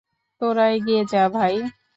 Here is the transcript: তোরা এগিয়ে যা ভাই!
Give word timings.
তোরা 0.41 0.65
এগিয়ে 0.75 1.01
যা 1.11 1.23
ভাই! 1.35 1.55